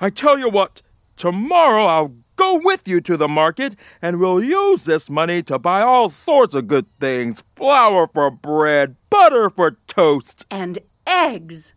I 0.00 0.10
tell 0.10 0.38
you 0.38 0.48
what, 0.48 0.82
tomorrow 1.16 1.84
I'll 1.86 2.12
go 2.40 2.58
with 2.62 2.88
you 2.88 3.02
to 3.02 3.18
the 3.18 3.28
market 3.28 3.76
and 4.00 4.18
we'll 4.18 4.42
use 4.42 4.84
this 4.84 5.10
money 5.10 5.42
to 5.42 5.58
buy 5.58 5.82
all 5.82 6.08
sorts 6.08 6.54
of 6.54 6.66
good 6.66 6.86
things 6.86 7.42
flour 7.42 8.06
for 8.06 8.30
bread, 8.30 8.96
butter 9.10 9.50
for 9.50 9.72
toast. 9.86 10.46
And 10.50 10.78
eggs. 11.06 11.74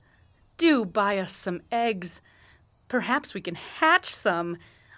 Do 0.57 0.85
buy 0.85 1.17
us 1.17 1.33
some 1.33 1.59
eggs. 1.69 2.21
Perhaps 2.87 3.33
we 3.33 3.41
can 3.41 3.55
hatch 3.55 4.05
some. 4.05 4.55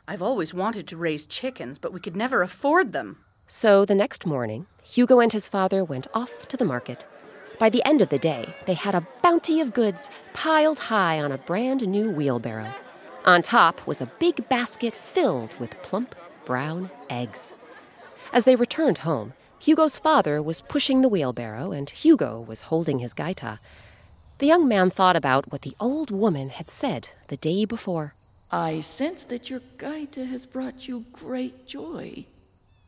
I've 0.08 0.22
always 0.22 0.54
wanted 0.54 0.88
to 0.90 0.98
raise 0.98 1.26
chickens, 1.26 1.80
but 1.80 1.92
we 1.92 2.00
could 2.00 2.16
never 2.16 2.44
afford 2.44 2.94
them. 2.94 3.18
So 3.48 3.86
the 3.86 3.96
next 3.96 4.24
morning, 4.24 4.68
Hugo 4.84 5.20
and 5.20 5.34
his 5.34 5.48
father 5.48 5.84
went 5.84 6.06
off 6.14 6.48
to 6.50 6.58
the 6.58 6.66
market. 6.66 7.06
By 7.58 7.72
the 7.72 7.84
end 7.86 8.04
of 8.04 8.10
the 8.10 8.20
day, 8.20 8.54
they 8.68 8.76
had 8.76 8.94
a 8.94 9.08
bounty 9.24 9.62
of 9.62 9.74
goods 9.74 10.12
piled 10.34 10.78
high 10.78 11.20
on 11.20 11.32
a 11.32 11.40
brand 11.40 11.88
new 11.88 12.12
wheelbarrow. 12.12 12.72
On 13.26 13.42
top 13.42 13.88
was 13.88 14.02
a 14.02 14.12
big 14.20 14.48
basket 14.50 14.94
filled 14.96 15.60
with 15.60 15.82
plump 15.82 16.14
brown 16.46 16.92
eggs. 17.10 17.54
As 18.32 18.44
they 18.44 18.56
returned 18.56 19.00
home, 19.00 19.34
Hugo's 19.60 19.98
father 19.98 20.44
was 20.44 20.62
pushing 20.62 21.02
the 21.02 21.10
wheelbarrow 21.10 21.72
and 21.72 21.90
Hugo 21.90 22.46
was 22.48 22.62
holding 22.70 23.00
his 23.00 23.16
gaita. 23.16 23.58
The 24.38 24.46
young 24.46 24.68
man 24.68 24.92
thought 24.92 25.16
about 25.16 25.52
what 25.52 25.64
the 25.64 25.74
old 25.80 26.12
woman 26.12 26.50
had 26.50 26.70
said 26.70 27.10
the 27.30 27.38
day 27.38 27.66
before. 27.66 28.14
I 28.52 28.82
sense 28.82 29.24
that 29.24 29.50
your 29.50 29.62
gaita 29.80 30.28
has 30.28 30.46
brought 30.46 30.88
you 30.88 31.04
great 31.12 31.68
joy. 31.68 32.26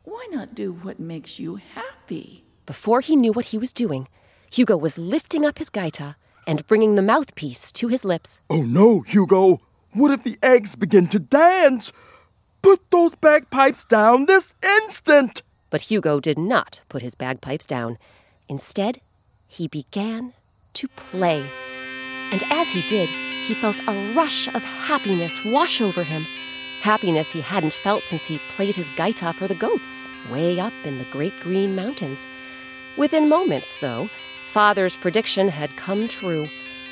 Why 0.06 0.28
not 0.30 0.54
do 0.54 0.72
what 0.72 1.00
makes 1.00 1.40
you 1.40 1.56
happy? 1.56 2.44
Before 2.68 3.02
he 3.02 3.16
knew 3.16 3.34
what 3.34 3.46
he 3.46 3.58
was 3.58 3.74
doing, 3.74 4.08
Hugo 4.52 4.78
was 4.78 5.00
lifting 5.00 5.48
up 5.48 5.58
his 5.58 5.72
gaita 5.72 6.14
and 6.46 6.68
bringing 6.68 6.94
the 6.94 7.02
mouthpiece 7.02 7.72
to 7.72 7.88
his 7.88 8.06
lips. 8.06 8.40
Oh 8.52 8.62
no, 8.62 9.02
Hugo! 9.02 9.62
What 9.98 10.12
if 10.12 10.22
the 10.22 10.38
eggs 10.44 10.76
begin 10.76 11.08
to 11.08 11.18
dance? 11.18 11.92
Put 12.62 12.80
those 12.92 13.16
bagpipes 13.16 13.84
down 13.84 14.28
this 14.28 14.54
instant! 14.64 15.42
But 15.72 15.82
Hugo 15.82 16.20
did 16.20 16.38
not 16.38 16.82
put 16.88 17.02
his 17.02 17.16
bagpipes 17.16 17.66
down. 17.66 17.98
Instead, 18.48 19.00
he 19.50 19.68
began 19.68 20.34
to 20.76 20.88
play. 20.90 21.44
And 22.32 22.44
as 22.52 22.72
he 22.72 22.88
did, 22.88 23.10
he 23.10 23.56
felt 23.56 23.80
a 23.88 24.14
rush 24.14 24.48
of 24.50 24.64
happiness 24.64 25.44
wash 25.44 25.82
over 25.82 26.04
him. 26.04 26.28
Happiness 26.82 27.32
he 27.32 27.42
hadn't 27.42 27.74
felt 27.74 28.04
since 28.04 28.28
he 28.28 28.38
played 28.56 28.76
his 28.76 28.90
gaita 28.90 29.34
for 29.34 29.48
the 29.48 29.56
goats, 29.56 30.08
way 30.32 30.60
up 30.60 30.74
in 30.86 31.00
the 31.00 31.08
great 31.12 31.34
green 31.42 31.76
mountains. 31.76 32.24
Within 32.98 33.28
moments, 33.28 33.80
though, 33.82 34.06
Father's 34.52 34.96
prediction 34.96 35.48
had 35.48 35.76
come 35.76 36.08
true. 36.08 36.48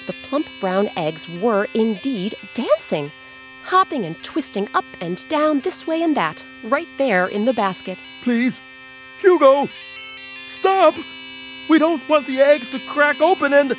The 0.07 0.13
plump 0.23 0.47
brown 0.59 0.89
eggs 0.95 1.27
were 1.41 1.67
indeed 1.73 2.35
dancing, 2.53 3.11
hopping 3.63 4.05
and 4.05 4.21
twisting 4.23 4.67
up 4.75 4.85
and 5.01 5.27
down 5.29 5.61
this 5.61 5.87
way 5.87 6.03
and 6.03 6.15
that, 6.15 6.43
right 6.63 6.87
there 6.97 7.25
in 7.25 7.45
the 7.45 7.53
basket. 7.53 7.97
Please, 8.21 8.61
Hugo, 9.19 9.67
stop! 10.47 10.93
We 11.67 11.79
don't 11.79 12.07
want 12.07 12.27
the 12.27 12.39
eggs 12.39 12.69
to 12.71 12.79
crack 12.87 13.19
open 13.19 13.53
and. 13.53 13.71
Uh, 13.71 13.75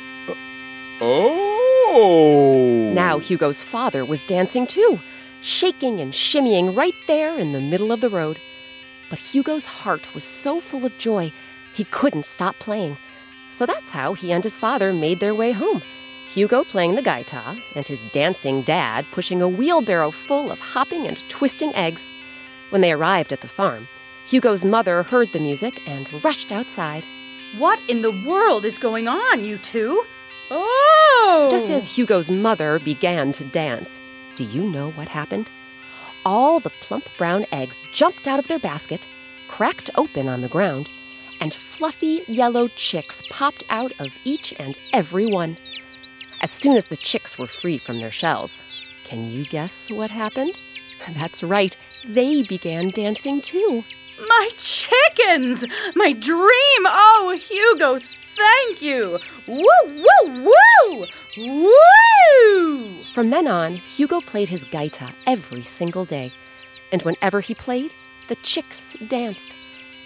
oh! 0.99 2.91
Now 2.93 3.19
Hugo's 3.19 3.63
father 3.63 4.03
was 4.03 4.27
dancing 4.27 4.67
too, 4.67 4.99
shaking 5.41 6.01
and 6.01 6.11
shimmying 6.11 6.75
right 6.75 6.95
there 7.07 7.39
in 7.39 7.53
the 7.53 7.61
middle 7.61 7.93
of 7.93 8.01
the 8.01 8.09
road. 8.09 8.37
But 9.09 9.19
Hugo's 9.19 9.65
heart 9.65 10.13
was 10.13 10.25
so 10.25 10.59
full 10.59 10.85
of 10.85 10.97
joy, 10.97 11.31
he 11.73 11.85
couldn't 11.85 12.25
stop 12.25 12.55
playing. 12.55 12.97
So 13.53 13.65
that's 13.65 13.91
how 13.91 14.13
he 14.13 14.33
and 14.33 14.43
his 14.43 14.57
father 14.57 14.91
made 14.91 15.19
their 15.19 15.33
way 15.33 15.53
home. 15.53 15.81
Hugo 16.37 16.63
playing 16.63 16.93
the 16.93 17.01
gaita, 17.01 17.59
and 17.75 17.87
his 17.87 18.11
dancing 18.11 18.61
dad 18.61 19.07
pushing 19.11 19.41
a 19.41 19.47
wheelbarrow 19.47 20.11
full 20.11 20.51
of 20.51 20.59
hopping 20.59 21.07
and 21.07 21.17
twisting 21.29 21.73
eggs. 21.73 22.07
When 22.69 22.81
they 22.81 22.91
arrived 22.91 23.33
at 23.33 23.41
the 23.41 23.47
farm, 23.47 23.87
Hugo's 24.27 24.63
mother 24.63 25.01
heard 25.01 25.29
the 25.29 25.39
music 25.39 25.81
and 25.87 26.23
rushed 26.23 26.51
outside. 26.51 27.03
What 27.57 27.81
in 27.89 28.03
the 28.03 28.11
world 28.23 28.65
is 28.65 28.77
going 28.77 29.07
on, 29.07 29.43
you 29.43 29.57
two? 29.57 30.03
Oh! 30.51 31.47
Just 31.49 31.71
as 31.71 31.97
Hugo's 31.97 32.29
mother 32.29 32.77
began 32.77 33.31
to 33.31 33.43
dance, 33.45 33.99
do 34.35 34.43
you 34.43 34.61
know 34.69 34.91
what 34.91 35.07
happened? 35.07 35.49
All 36.23 36.59
the 36.59 36.69
plump 36.69 37.05
brown 37.17 37.47
eggs 37.51 37.81
jumped 37.91 38.27
out 38.27 38.37
of 38.37 38.47
their 38.47 38.59
basket, 38.59 39.03
cracked 39.47 39.89
open 39.95 40.27
on 40.27 40.41
the 40.41 40.49
ground, 40.49 40.87
and 41.41 41.51
fluffy 41.51 42.21
yellow 42.27 42.67
chicks 42.67 43.23
popped 43.31 43.63
out 43.71 43.91
of 43.99 44.15
each 44.23 44.53
and 44.59 44.77
every 44.93 45.25
one. 45.25 45.57
As 46.41 46.51
soon 46.51 46.77
as 46.77 46.85
the 46.85 46.95
chicks 46.95 47.37
were 47.37 47.47
free 47.47 47.77
from 47.77 47.99
their 47.99 48.11
shells, 48.11 48.59
can 49.03 49.25
you 49.25 49.45
guess 49.45 49.89
what 49.89 50.11
happened? 50.11 50.57
That's 51.15 51.43
right, 51.43 51.75
they 52.05 52.43
began 52.43 52.91
dancing 52.91 53.41
too. 53.41 53.83
My 54.27 54.49
chickens! 54.57 55.65
My 55.95 56.13
dream! 56.13 56.83
Oh, 56.85 57.37
Hugo, 57.39 57.99
thank 57.99 58.81
you! 58.81 59.19
Woo, 59.47 59.65
woo, 59.85 60.51
woo! 60.51 61.05
Woo! 61.37 63.03
From 63.13 63.29
then 63.29 63.47
on, 63.47 63.75
Hugo 63.75 64.21
played 64.21 64.49
his 64.49 64.65
gaita 64.65 65.13
every 65.25 65.61
single 65.63 66.05
day. 66.05 66.31
And 66.91 67.01
whenever 67.01 67.41
he 67.41 67.53
played, 67.53 67.91
the 68.27 68.35
chicks 68.35 68.93
danced. 69.07 69.53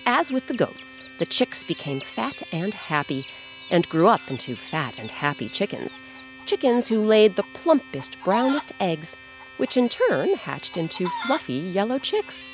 As 0.05 0.31
with 0.31 0.47
the 0.47 0.57
goats, 0.57 1.01
the 1.19 1.25
chicks 1.25 1.63
became 1.63 1.99
fat 1.99 2.41
and 2.51 2.73
happy 2.73 3.25
and 3.69 3.87
grew 3.87 4.07
up 4.07 4.29
into 4.29 4.55
fat 4.55 4.97
and 4.97 5.09
happy 5.09 5.47
chickens. 5.47 5.97
Chickens 6.45 6.87
who 6.87 7.01
laid 7.01 7.35
the 7.35 7.43
plumpest, 7.43 8.21
brownest 8.23 8.71
eggs, 8.79 9.15
which 9.57 9.77
in 9.77 9.89
turn 9.89 10.35
hatched 10.35 10.75
into 10.77 11.07
fluffy 11.25 11.53
yellow 11.53 11.99
chicks. 11.99 12.47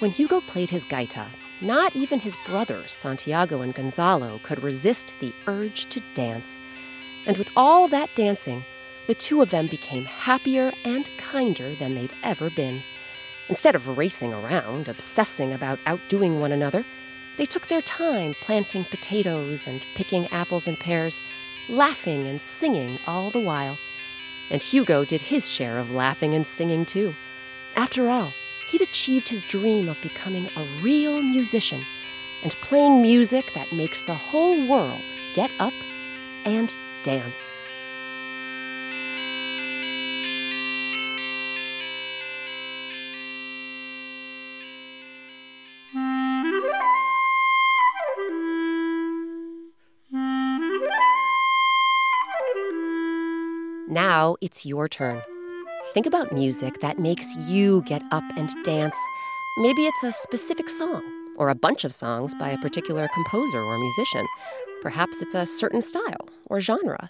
When 0.00 0.10
Hugo 0.10 0.40
played 0.40 0.70
his 0.70 0.84
gaita, 0.84 1.26
not 1.60 1.94
even 1.94 2.18
his 2.18 2.36
brothers, 2.44 2.90
Santiago 2.90 3.60
and 3.60 3.74
Gonzalo, 3.74 4.40
could 4.42 4.62
resist 4.62 5.12
the 5.20 5.32
urge 5.46 5.88
to 5.90 6.02
dance. 6.14 6.58
And 7.26 7.36
with 7.36 7.50
all 7.56 7.86
that 7.88 8.10
dancing, 8.16 8.62
the 9.06 9.14
two 9.14 9.42
of 9.42 9.50
them 9.50 9.68
became 9.68 10.04
happier 10.04 10.72
and 10.84 11.08
kinder 11.18 11.70
than 11.74 11.94
they'd 11.94 12.10
ever 12.24 12.50
been. 12.50 12.80
Instead 13.48 13.74
of 13.74 13.98
racing 13.98 14.32
around, 14.32 14.88
obsessing 14.88 15.52
about 15.52 15.78
outdoing 15.86 16.40
one 16.40 16.52
another, 16.52 16.84
they 17.36 17.46
took 17.46 17.68
their 17.68 17.82
time 17.82 18.34
planting 18.34 18.84
potatoes 18.84 19.66
and 19.66 19.82
picking 19.94 20.26
apples 20.28 20.66
and 20.66 20.78
pears, 20.78 21.20
laughing 21.68 22.26
and 22.26 22.40
singing 22.40 22.98
all 23.06 23.30
the 23.30 23.40
while. 23.40 23.78
And 24.50 24.62
Hugo 24.62 25.04
did 25.04 25.20
his 25.20 25.50
share 25.50 25.78
of 25.78 25.90
laughing 25.90 26.34
and 26.34 26.46
singing 26.46 26.84
too. 26.84 27.14
After 27.76 28.08
all, 28.08 28.32
he'd 28.70 28.80
achieved 28.82 29.28
his 29.28 29.42
dream 29.42 29.88
of 29.88 30.00
becoming 30.02 30.46
a 30.56 30.82
real 30.82 31.22
musician 31.22 31.80
and 32.42 32.52
playing 32.52 33.00
music 33.00 33.52
that 33.54 33.72
makes 33.72 34.04
the 34.04 34.14
whole 34.14 34.68
world 34.68 35.00
get 35.34 35.50
up 35.60 35.74
and 36.44 36.74
dance. 37.04 37.51
Now 53.92 54.36
it's 54.40 54.64
your 54.64 54.88
turn. 54.88 55.20
Think 55.92 56.06
about 56.06 56.32
music 56.32 56.80
that 56.80 56.98
makes 56.98 57.26
you 57.46 57.82
get 57.82 58.02
up 58.10 58.24
and 58.38 58.48
dance. 58.64 58.96
Maybe 59.58 59.84
it's 59.84 60.02
a 60.02 60.12
specific 60.12 60.70
song 60.70 61.02
or 61.36 61.50
a 61.50 61.54
bunch 61.54 61.84
of 61.84 61.92
songs 61.92 62.34
by 62.36 62.48
a 62.48 62.58
particular 62.58 63.06
composer 63.12 63.60
or 63.60 63.78
musician. 63.78 64.26
Perhaps 64.80 65.20
it's 65.20 65.34
a 65.34 65.44
certain 65.44 65.82
style 65.82 66.26
or 66.46 66.58
genre. 66.58 67.06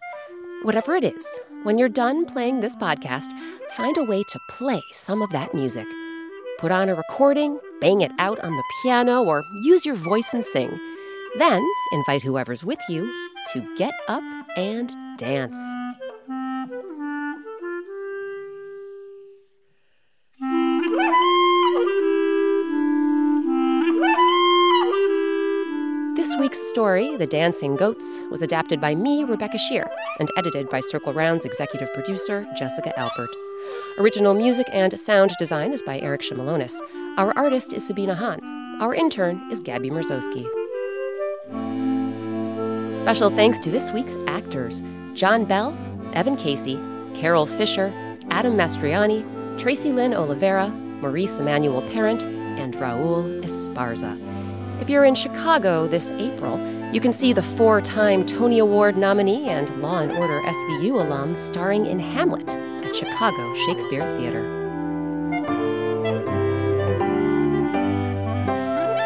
Whatever 0.62 0.96
it 0.96 1.04
is, 1.04 1.24
when 1.62 1.78
you're 1.78 1.88
done 1.88 2.26
playing 2.26 2.62
this 2.62 2.74
podcast, 2.74 3.30
find 3.76 3.96
a 3.96 4.02
way 4.02 4.24
to 4.24 4.40
play 4.50 4.82
some 4.90 5.22
of 5.22 5.30
that 5.30 5.54
music. 5.54 5.86
Put 6.58 6.72
on 6.72 6.88
a 6.88 6.96
recording, 6.96 7.60
bang 7.80 8.00
it 8.00 8.10
out 8.18 8.40
on 8.40 8.56
the 8.56 8.64
piano, 8.82 9.22
or 9.22 9.44
use 9.62 9.86
your 9.86 9.94
voice 9.94 10.34
and 10.34 10.44
sing. 10.44 10.76
Then 11.38 11.64
invite 11.92 12.24
whoever's 12.24 12.64
with 12.64 12.80
you 12.88 13.06
to 13.52 13.76
get 13.76 13.94
up 14.08 14.24
and 14.56 14.92
dance. 15.16 15.56
Story, 26.82 27.16
The 27.16 27.28
Dancing 27.28 27.76
Goats, 27.76 28.24
was 28.28 28.42
adapted 28.42 28.80
by 28.80 28.96
me, 28.96 29.22
Rebecca 29.22 29.56
Sheir, 29.56 29.88
and 30.18 30.28
edited 30.36 30.68
by 30.68 30.80
Circle 30.80 31.12
Round's 31.12 31.44
executive 31.44 31.94
producer, 31.94 32.44
Jessica 32.56 32.92
Alpert. 32.98 33.28
Original 33.98 34.34
music 34.34 34.66
and 34.72 34.98
sound 34.98 35.30
design 35.38 35.72
is 35.72 35.80
by 35.80 36.00
Eric 36.00 36.22
Shimelonis. 36.22 36.74
Our 37.18 37.32
artist 37.38 37.72
is 37.72 37.86
Sabina 37.86 38.16
Hahn. 38.16 38.40
Our 38.80 38.96
intern 38.96 39.48
is 39.52 39.60
Gabby 39.60 39.90
Merzowski. 39.90 40.44
Special 42.92 43.30
thanks 43.30 43.60
to 43.60 43.70
this 43.70 43.92
week's 43.92 44.16
actors 44.26 44.82
John 45.14 45.44
Bell, 45.44 45.78
Evan 46.14 46.34
Casey, 46.34 46.80
Carol 47.14 47.46
Fisher, 47.46 47.94
Adam 48.30 48.54
Mastriani, 48.54 49.22
Tracy 49.56 49.92
Lynn 49.92 50.14
Oliveira, 50.14 50.68
Maurice 51.00 51.38
Emmanuel 51.38 51.82
Parent, 51.82 52.24
and 52.24 52.74
Raul 52.74 53.40
Esparza. 53.44 54.41
If 54.82 54.90
you're 54.90 55.04
in 55.04 55.14
Chicago 55.14 55.86
this 55.86 56.10
April, 56.10 56.58
you 56.92 57.00
can 57.00 57.12
see 57.12 57.32
the 57.32 57.40
four 57.40 57.80
time 57.80 58.26
Tony 58.26 58.58
Award 58.58 58.96
nominee 58.96 59.48
and 59.48 59.70
Law 59.80 60.00
and 60.00 60.10
Order 60.10 60.40
SVU 60.40 61.00
alum 61.00 61.36
starring 61.36 61.86
in 61.86 62.00
Hamlet 62.00 62.50
at 62.84 62.92
Chicago 62.92 63.54
Shakespeare 63.64 64.04
Theater. 64.18 64.42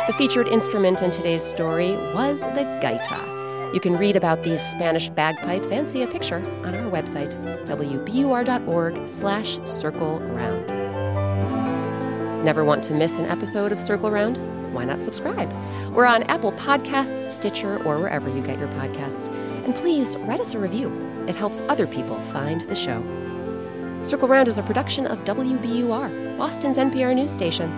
The 0.07 0.15
featured 0.15 0.49
instrument 0.49 1.03
in 1.03 1.11
today's 1.11 1.43
story 1.43 1.93
was 2.15 2.41
the 2.41 2.65
gaita. 2.83 3.75
You 3.75 3.81
can 3.81 3.99
read 3.99 4.17
about 4.17 4.45
these 4.45 4.63
Spanish 4.63 5.11
bagpipes 5.11 5.69
and 5.69 5.87
see 5.87 6.01
a 6.01 6.09
picture 6.09 6.39
on 6.65 6.75
our 6.75 6.91
website, 6.91 7.35
wbur.org 7.67 9.09
slash 9.11 9.59
circle 9.67 10.21
round. 10.21 10.67
Never 12.43 12.65
want 12.65 12.83
to 12.85 12.95
miss 12.95 13.19
an 13.19 13.27
episode 13.27 13.73
of 13.73 13.79
Circle 13.79 14.11
Round? 14.11 14.56
Why 14.77 14.85
not 14.85 15.03
subscribe? 15.03 15.51
We're 15.95 16.05
on 16.05 16.25
Apple 16.25 16.53
Podcasts, 16.53 17.33
Stitcher, 17.33 17.83
or 17.85 17.99
wherever 17.99 18.29
you 18.29 18.43
get 18.43 18.59
your 18.59 18.69
podcasts. 18.69 19.29
And 19.65 19.75
please 19.75 20.17
write 20.19 20.39
us 20.39 20.53
a 20.53 20.59
review. 20.59 20.93
It 21.27 21.35
helps 21.35 21.63
other 21.63 21.87
people 21.87 22.21
find 22.25 22.61
the 22.61 22.75
show. 22.75 23.03
Circle 24.03 24.29
Round 24.29 24.49
is 24.49 24.59
a 24.59 24.63
production 24.63 25.07
of 25.07 25.25
WBUR, 25.25 26.37
Boston's 26.37 26.77
NPR 26.77 27.15
news 27.15 27.31
station. 27.31 27.73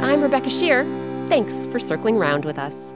I'm 0.00 0.22
Rebecca 0.22 0.50
Sheir. 0.50 1.28
Thanks 1.28 1.66
for 1.66 1.80
circling 1.80 2.14
round 2.16 2.44
with 2.44 2.60
us. 2.60 2.94